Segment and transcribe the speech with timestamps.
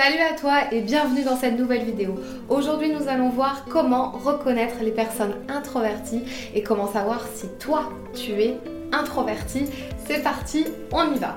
[0.00, 2.14] Salut à toi et bienvenue dans cette nouvelle vidéo.
[2.48, 6.22] Aujourd'hui nous allons voir comment reconnaître les personnes introverties
[6.54, 8.58] et comment savoir si toi tu es
[8.92, 9.64] introverti.
[10.06, 11.36] C'est parti, on y va.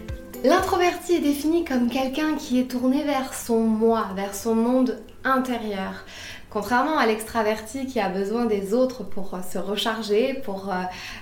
[0.43, 6.03] L'introverti est défini comme quelqu'un qui est tourné vers son moi, vers son monde intérieur.
[6.49, 10.81] Contrairement à l'extraverti qui a besoin des autres pour euh, se recharger, pour euh,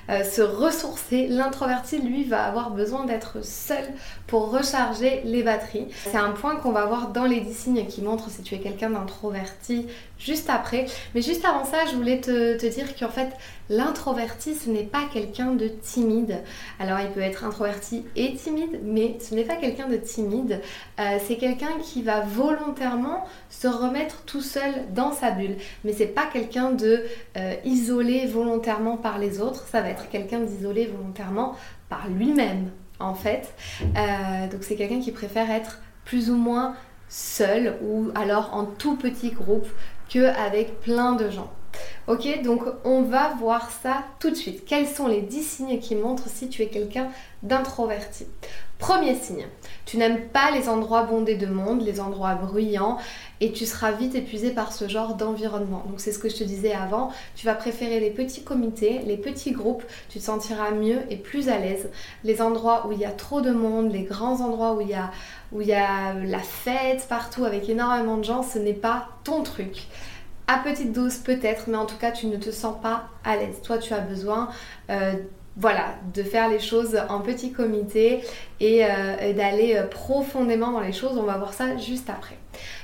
[0.09, 3.83] euh, se ressourcer, l'introverti, lui, va avoir besoin d'être seul
[4.25, 5.87] pour recharger les batteries.
[6.05, 8.59] C'est un point qu'on va voir dans les 10 signes qui montrent si tu es
[8.59, 9.85] quelqu'un d'introverti
[10.19, 10.85] juste après.
[11.15, 13.29] Mais juste avant ça, je voulais te, dire qu'en fait,
[13.69, 16.39] l'introverti, ce n'est pas quelqu'un de timide.
[16.79, 20.61] Alors, il peut être introverti et timide, mais ce n'est pas quelqu'un de timide.
[20.97, 25.55] c'est quelqu'un qui va volontairement se remettre tout seul dans sa bulle.
[25.83, 27.03] Mais c'est pas quelqu'un de
[27.37, 31.55] euh, isolé volontairement par les autres, ça va être quelqu'un d'isolé volontairement
[31.89, 33.53] par lui-même en fait.
[33.81, 36.75] Euh, donc c'est quelqu'un qui préfère être plus ou moins
[37.07, 39.67] seul ou alors en tout petit groupe
[40.09, 41.51] qu'avec plein de gens.
[42.07, 44.65] Ok, donc on va voir ça tout de suite.
[44.65, 47.07] Quels sont les 10 signes qui montrent si tu es quelqu'un
[47.43, 48.25] d'introverti?
[48.79, 49.45] Premier signe,
[49.85, 52.97] tu n'aimes pas les endroits bondés de monde, les endroits bruyants,
[53.41, 55.83] et tu seras vite épuisé par ce genre d'environnement.
[55.87, 59.17] Donc c'est ce que je te disais avant, tu vas préférer les petits comités, les
[59.17, 61.89] petits groupes, tu te sentiras mieux et plus à l'aise.
[62.23, 64.93] Les endroits où il y a trop de monde, les grands endroits où il y
[64.93, 65.11] a,
[65.51, 69.43] où il y a la fête partout avec énormément de gens, ce n'est pas ton
[69.43, 69.87] truc
[70.47, 73.61] à petite dose peut-être, mais en tout cas tu ne te sens pas à l'aise.
[73.63, 74.49] Toi tu as besoin
[74.89, 75.13] euh,
[75.57, 78.21] voilà, de faire les choses en petit comité
[78.59, 81.17] et, euh, d'aller euh, profondément dans les choses.
[81.17, 82.37] On va voir ça juste après.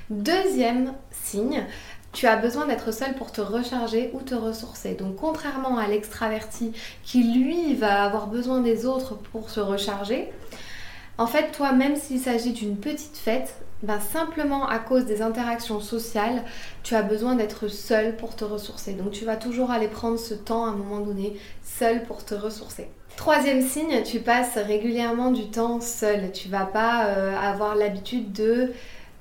[0.10, 1.66] Deuxième signe,
[2.12, 4.94] tu as besoin d'être seul pour te recharger ou te ressourcer.
[4.94, 6.72] Donc contrairement à l'extraverti
[7.04, 10.32] qui lui va avoir besoin des autres pour se recharger,
[11.18, 15.80] en fait toi même s'il s'agit d'une petite fête, ben, simplement à cause des interactions
[15.80, 16.44] sociales,
[16.84, 18.94] tu as besoin d'être seul pour te ressourcer.
[18.94, 22.34] Donc tu vas toujours aller prendre ce temps à un moment donné seul pour te
[22.34, 22.90] ressourcer.
[23.18, 26.32] Troisième signe, tu passes régulièrement du temps seul.
[26.34, 28.74] Tu vas pas euh, avoir l'habitude de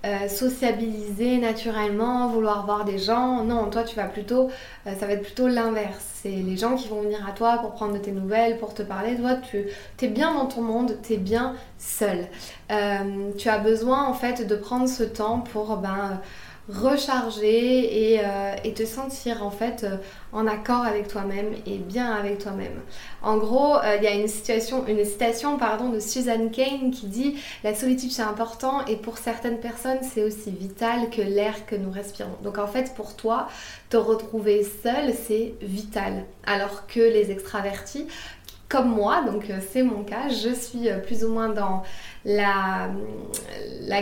[0.04, 3.42] euh, sociabiliser naturellement, vouloir voir des gens.
[3.42, 4.50] Non, toi tu vas plutôt,
[4.86, 6.04] euh, ça va être plutôt l'inverse.
[6.22, 9.16] C'est les gens qui vont venir à toi pour prendre tes nouvelles, pour te parler.
[9.16, 9.66] Toi, tu
[10.02, 12.26] es bien dans ton monde, tu es bien seul.
[12.70, 16.20] Euh, tu as besoin en fait de prendre ce temps pour ben,
[16.68, 19.96] recharger euh, et, te sentir en fait euh,
[20.32, 22.80] en accord avec toi-même et bien avec toi-même.
[23.22, 27.36] En gros, euh, il y a une situation, une citation de Susan Kane qui dit
[27.64, 31.90] la solitude c'est important et pour certaines personnes c'est aussi vital que l'air que nous
[31.90, 32.36] respirons.
[32.42, 33.48] Donc en fait pour toi,
[33.90, 38.06] te retrouver seul c'est vital, alors que les extravertis
[38.70, 41.82] comme moi, donc c'est mon cas, je suis plus ou moins dans
[42.24, 42.88] la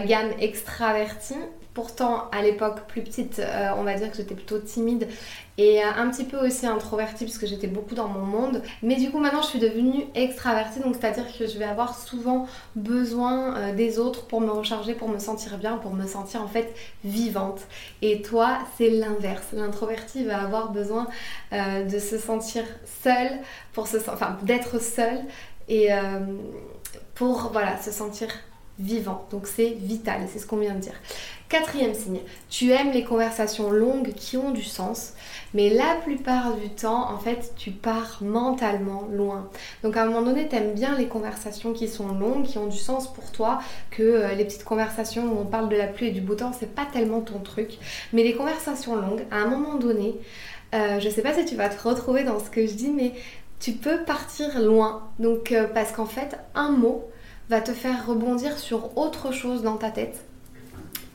[0.01, 1.35] gamme extravertie
[1.75, 5.09] Pourtant, à l'époque plus petite, euh, on va dire que j'étais plutôt timide
[5.57, 8.63] et euh, un petit peu aussi introvertie puisque j'étais beaucoup dans mon monde.
[8.83, 12.47] Mais du coup, maintenant, je suis devenue extravertie, donc c'est-à-dire que je vais avoir souvent
[12.77, 16.47] besoin euh, des autres pour me recharger, pour me sentir bien, pour me sentir en
[16.49, 16.75] fait
[17.05, 17.63] vivante.
[18.03, 19.47] Et toi, c'est l'inverse.
[19.55, 21.07] L'introverti va avoir besoin
[21.53, 22.65] de se sentir
[23.03, 23.39] seule,
[23.73, 25.21] pour se, enfin, d'être seule
[25.69, 25.89] et
[27.15, 28.29] pour voilà, se sentir
[28.79, 29.27] vivant.
[29.31, 30.95] Donc c'est vital, c'est ce qu'on vient de dire.
[31.53, 35.13] Quatrième signe, tu aimes les conversations longues qui ont du sens,
[35.53, 39.51] mais la plupart du temps, en fait, tu pars mentalement loin.
[39.83, 42.69] Donc à un moment donné, tu aimes bien les conversations qui sont longues, qui ont
[42.69, 43.59] du sens pour toi,
[43.91, 46.53] que euh, les petites conversations où on parle de la pluie et du beau temps,
[46.59, 47.73] c'est pas tellement ton truc.
[48.15, 50.15] Mais les conversations longues, à un moment donné,
[50.75, 53.13] euh, je sais pas si tu vas te retrouver dans ce que je dis, mais
[53.61, 55.11] tu peux partir loin.
[55.19, 57.05] Donc euh, parce qu'en fait, un mot
[57.51, 60.25] va te faire rebondir sur autre chose dans ta tête.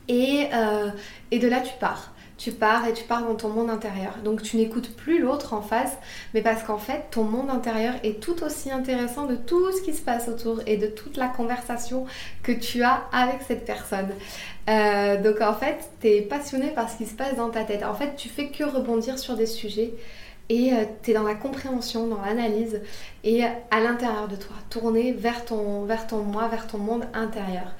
[0.08, 0.90] Et, euh,
[1.30, 2.12] et de là, tu pars.
[2.38, 4.14] tu pars et tu pars dans ton monde intérieur.
[4.24, 5.98] Donc tu n'écoutes plus l'autre en face,
[6.34, 9.92] mais parce qu'en fait, ton monde intérieur est tout aussi intéressant de tout ce qui
[9.92, 12.06] se passe autour et de toute la conversation
[12.44, 14.10] que tu as avec cette personne.
[14.68, 17.82] Euh, donc en fait, tu es passionné par ce qui se passe dans ta tête.
[17.82, 19.94] En fait, tu fais que rebondir sur des sujets
[20.48, 22.80] et euh, tu es dans la compréhension, dans l'analyse
[23.24, 27.74] et à l'intérieur de toi, tourner vers ton, vers ton moi, vers ton monde intérieur.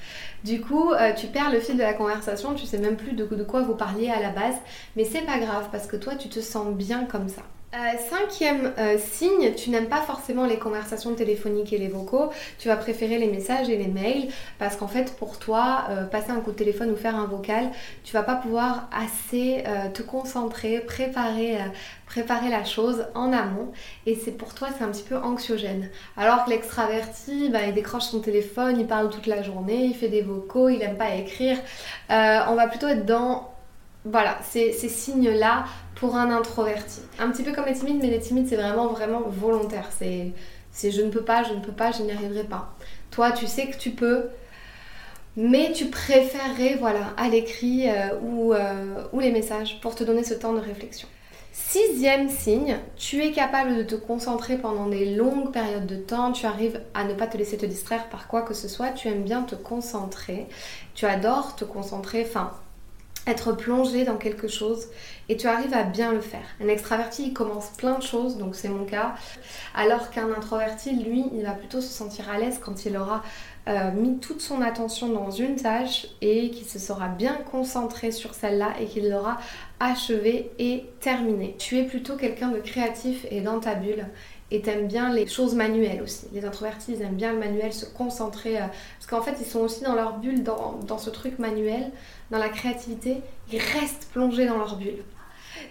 [0.44, 3.24] Du coup, euh, tu perds le fil de la conversation, tu sais même plus de,
[3.24, 4.56] de quoi vous parliez à la base,
[4.96, 7.42] mais c'est pas grave parce que toi tu te sens bien comme ça.
[7.74, 12.68] Euh, cinquième euh, signe, tu n'aimes pas forcément les conversations téléphoniques et les vocaux, tu
[12.68, 14.28] vas préférer les messages et les mails
[14.58, 17.70] parce qu'en fait pour toi, euh, passer un coup de téléphone ou faire un vocal,
[18.04, 21.58] tu vas pas pouvoir assez te concentrer, préparer,
[22.06, 23.70] préparer la chose en amont
[24.06, 25.90] et c'est pour toi c'est un petit peu anxiogène.
[26.16, 30.08] Alors que l'extraverti, bah, il décroche son téléphone, il parle toute la journée, il fait
[30.08, 31.58] des vocaux, il aime pas écrire.
[32.08, 33.57] on va plutôt être dans
[34.04, 35.64] voilà, ces, signes-là
[35.96, 37.00] pour un introverti.
[37.18, 39.88] Un petit peu comme les timides, mais les timides, c'est vraiment, vraiment volontaire.
[39.96, 40.32] C'est,
[40.70, 42.74] c'est je ne peux pas, je ne peux pas, je n'y arriverai pas.
[43.10, 44.28] Toi, tu sais que tu peux,
[45.36, 50.24] mais tu préférerais, voilà, à l'écrit euh, ou, euh, ou les messages pour te donner
[50.24, 51.08] ce temps de réflexion.
[51.52, 56.46] Sixième signe, tu es capable de te concentrer pendant des longues périodes de temps, tu
[56.46, 59.24] arrives à ne pas te laisser te distraire par quoi que ce soit, tu aimes
[59.24, 60.46] bien te concentrer,
[60.94, 62.52] tu adores te concentrer, enfin
[63.28, 64.88] être plongé dans quelque chose
[65.28, 66.44] et tu arrives à bien le faire.
[66.60, 69.14] Un extraverti, il commence plein de choses, donc c'est mon cas,
[69.74, 73.22] alors qu'un introverti, lui, il va plutôt se sentir à l'aise quand il aura
[73.68, 78.32] euh, mis toute son attention dans une tâche et qu'il se sera bien concentré sur
[78.32, 79.36] celle-là et qu'il l'aura
[79.78, 81.54] achevé et terminé.
[81.58, 84.06] Tu es plutôt quelqu'un de créatif et dans ta bulle
[84.50, 86.26] et t'aimes bien les choses manuelles aussi.
[86.32, 88.66] Les introvertis, ils aiment bien le manuel, se concentrer, euh,
[88.98, 91.90] parce qu'en fait, ils sont aussi dans leur bulle, dans, dans, ce truc manuel,
[92.30, 93.18] dans la créativité,
[93.52, 95.02] ils restent plongés dans leur bulle.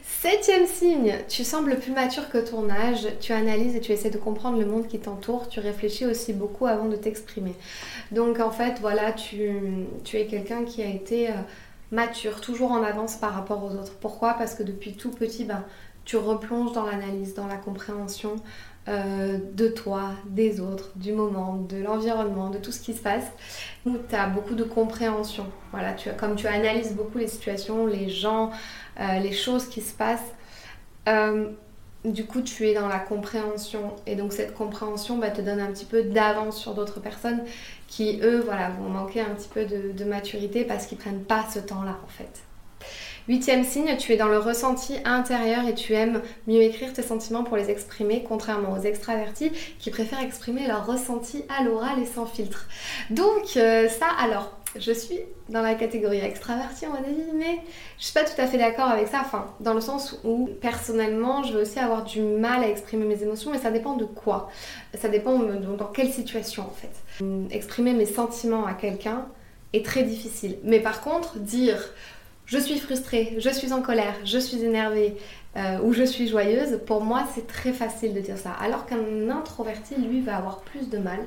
[0.03, 4.17] Septième signe, tu sembles plus mature que ton âge, tu analyses et tu essaies de
[4.17, 7.53] comprendre le monde qui t'entoure, tu réfléchis aussi beaucoup avant de t'exprimer.
[8.11, 9.51] Donc en fait, voilà, tu,
[10.03, 11.29] tu es quelqu'un qui a été...
[11.29, 11.33] Euh,
[11.91, 13.93] mature, toujours en avance par rapport aux autres.
[14.01, 14.33] Pourquoi?
[14.33, 15.63] Parce que depuis tout petit, ben,
[16.07, 18.37] tu replonges dans l'analyse, dans la compréhension
[18.87, 23.25] euh, de toi, des autres, du moment, de l'environnement, de tout ce qui se passe.
[23.83, 25.45] Tu as beaucoup de compréhension.
[26.17, 28.51] Comme tu analyses beaucoup les situations, les gens,
[29.01, 30.31] euh, les choses qui se passent,
[31.09, 31.49] euh,
[32.05, 33.93] du coup tu es dans la compréhension.
[34.05, 37.43] Et donc cette compréhension bah, te donne un petit peu d'avance sur d'autres personnes
[37.89, 41.43] qui, eux, voilà, vont manquer un petit peu de, de maturité parce qu'ils prennent pas
[41.53, 42.46] ce temps-là en fait.
[43.27, 47.43] Huitième signe, tu es dans le ressenti intérieur et tu aimes mieux écrire tes sentiments
[47.43, 52.25] pour les exprimer, contrairement aux extravertis qui préfèrent exprimer leurs ressentis à l'oral et sans
[52.25, 52.67] filtre.
[53.09, 55.19] Donc euh, ça alors, je suis
[55.49, 57.59] dans la catégorie extraverti on mon avis, mais
[57.99, 61.43] je suis pas tout à fait d'accord avec ça, enfin, dans le sens où personnellement,
[61.43, 64.49] je vais aussi avoir du mal à exprimer mes émotions, mais ça dépend de quoi.
[64.93, 67.25] Ça dépend dans quelle situation en fait.
[67.51, 69.25] Exprimer mes sentiments à quelqu'un
[69.73, 70.59] est très difficile.
[70.63, 71.93] Mais par contre, dire
[72.47, 75.17] je suis frustrée, je suis en colère, je suis énervée
[75.57, 78.51] euh, ou je suis joyeuse, pour moi c'est très facile de dire ça.
[78.51, 81.19] Alors qu'un introverti, lui, va avoir plus de mal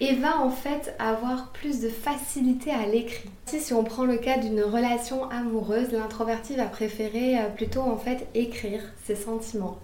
[0.00, 3.28] et va en fait avoir plus de facilité à l'écrit.
[3.46, 8.28] Si on prend le cas d'une relation amoureuse, l'introverti va préférer euh, plutôt en fait
[8.34, 9.78] écrire ses sentiments.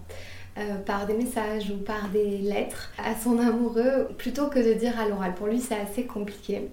[0.57, 4.99] Euh, par des messages ou par des lettres à son amoureux plutôt que de dire
[4.99, 5.33] à l'oral.
[5.35, 6.69] Pour lui, c'est assez compliqué.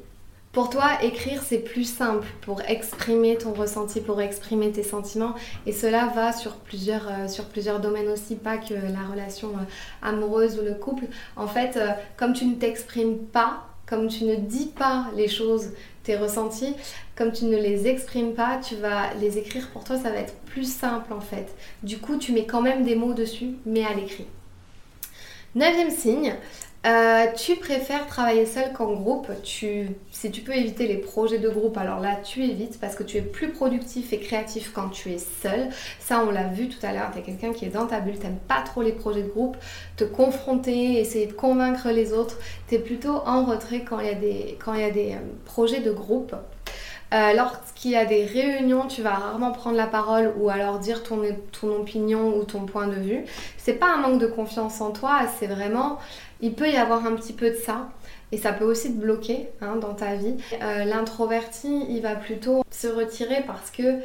[0.57, 5.35] Pour toi, écrire, c'est plus simple pour exprimer ton ressenti, pour exprimer tes sentiments.
[5.67, 9.65] Et cela va sur plusieurs, euh, sur plusieurs domaines aussi, pas que la relation euh,
[10.01, 11.09] amoureuse ou le couple.
[11.37, 15.73] En fait, euh, comme tu ne t'exprimes pas, comme tu ne dis pas les choses,
[16.05, 16.75] tes ressentis,
[17.17, 20.37] comme tu ne les exprimes pas, tu vas les écrire pour toi, ça va être
[20.47, 21.55] plus simple en fait.
[21.83, 24.27] Du coup, tu mets quand même des mots dessus, mais à l'écrit.
[25.55, 26.35] Neuvième signe,
[26.85, 29.29] euh, tu préfères travailler seul qu'en groupe?
[29.43, 33.17] Si tu peux éviter les projets de groupe, alors là tu évites parce que tu
[33.17, 35.69] es plus productif et créatif quand tu es seul.
[35.99, 38.19] Ça on l'a vu tout à l'heure, tu es quelqu'un qui est dans ta bulle,
[38.19, 39.57] t'aimes pas trop les projets de groupe,
[39.97, 42.39] te confronter, essayer de convaincre les autres.
[42.69, 45.13] Tu es plutôt en retrait quand il y a des, quand il y a des
[45.13, 46.37] euh, projets de groupe.
[47.15, 51.05] Euh, lorsqu'il y a des réunions, tu vas rarement prendre la parole ou alors dire
[51.05, 53.25] ton, ton opinion ou ton point de vue.
[53.59, 55.99] C'est pas un manque de confiance en toi, c'est vraiment
[56.41, 57.89] il peut y avoir un petit peu de ça.
[58.33, 60.35] Et ça peut aussi te bloquer hein, dans ta vie.
[60.61, 64.01] Euh, l'introverti, il va plutôt se retirer parce que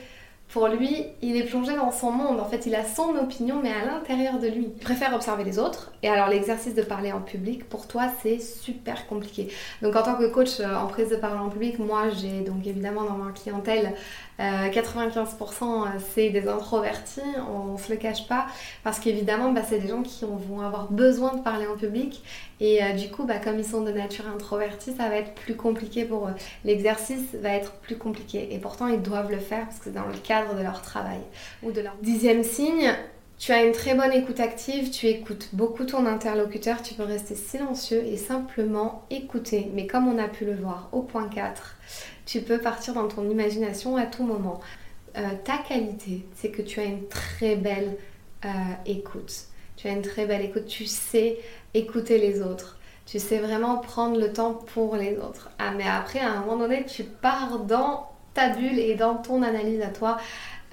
[0.52, 2.42] Pour lui, il est plongé dans son monde.
[2.42, 4.66] En fait, il a son opinion, mais à l'intérieur de lui.
[4.66, 5.94] Il préfère observer les autres.
[6.04, 9.48] Et alors, l'exercice de parler en public, pour toi, c'est super compliqué.
[9.82, 12.68] Donc, en tant que coach euh, en prise de parole en public, moi, j'ai donc
[12.68, 13.96] évidemment dans ma clientèle
[14.42, 18.48] 95% euh, c'est des introvertis, on, ne se le cache pas,
[18.84, 22.24] parce qu'évidemment, bah, c'est des gens qui vont avoir besoin de parler en public.
[22.60, 25.56] Et euh, du coup, bah, comme ils sont de nature introvertis, ça va être plus
[25.56, 26.36] compliqué pour eux.
[26.66, 28.54] L'exercice va être plus compliqué.
[28.54, 31.22] Et pourtant, ils doivent le faire parce que c'est dans le cadre de leur travail
[31.64, 32.94] ou de leur dixième signe.
[33.42, 37.34] Tu as une très bonne écoute active, tu écoutes beaucoup ton interlocuteur, tu peux rester
[37.34, 39.72] silencieux et simplement écouter.
[39.74, 41.76] Mais comme on a pu le voir au point 4,
[42.28, 44.60] tu peux partir dans ton imagination à tout moment.
[45.18, 47.98] Euh, ta qualité, c'est que tu as une très belle
[48.46, 48.50] euh,
[48.86, 49.34] écoute.
[49.76, 51.40] Tu as une très belle écoute, tu sais
[51.74, 52.78] écouter les autres.
[53.08, 55.50] Tu sais vraiment prendre le temps pour les autres.
[55.58, 59.42] Ah, mais après, à un moment donné, tu pars dans ta bulle et dans ton
[59.42, 60.18] analyse à toi,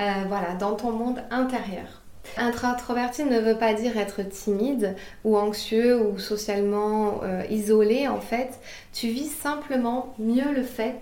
[0.00, 2.02] euh, voilà, dans ton monde intérieur.
[2.36, 7.20] Être introverti ne veut pas dire être timide ou anxieux ou socialement
[7.50, 8.58] isolé en fait.
[8.92, 11.00] Tu vis simplement mieux le fait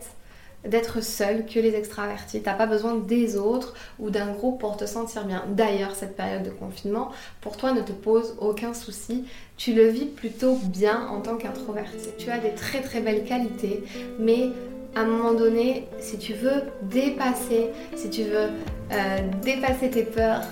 [0.68, 2.42] d'être seul que les extravertis.
[2.42, 5.45] T'as pas besoin des autres ou d'un groupe pour te sentir bien.
[5.49, 9.25] D'ailleurs, cette période de confinement, pour toi, ne te pose aucun souci.
[9.56, 12.09] Tu le vis plutôt bien en tant qu'introverti.
[12.18, 13.85] Tu as des très très belles qualités,
[14.18, 14.50] mais
[14.95, 18.49] à un moment donné, si tu veux dépasser, si tu veux
[18.92, 20.42] euh, dépasser tes peurs,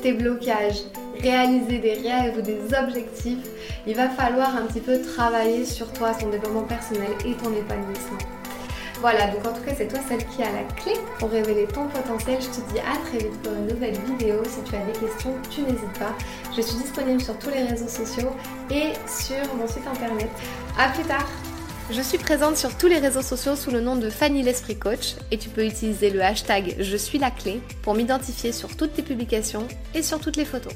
[0.00, 0.82] tes blocages,
[1.20, 3.46] réaliser des rêves ou des objectifs,
[3.86, 8.18] il va falloir un petit peu travailler sur toi, ton développement personnel et ton épanouissement.
[9.00, 11.86] Voilà, donc en tout cas, c'est toi celle qui a la clé pour révéler ton
[11.86, 12.38] potentiel.
[12.40, 14.42] Je te dis à très vite pour une nouvelle vidéo.
[14.44, 16.16] Si tu as des questions, tu n'hésites pas.
[16.56, 18.30] Je suis disponible sur tous les réseaux sociaux
[18.70, 20.28] et sur mon site internet.
[20.76, 21.28] A plus tard
[21.90, 25.14] je suis présente sur tous les réseaux sociaux sous le nom de Fanny l'Esprit Coach
[25.30, 29.02] et tu peux utiliser le hashtag Je suis la clé pour m'identifier sur toutes tes
[29.02, 30.72] publications et sur toutes les photos.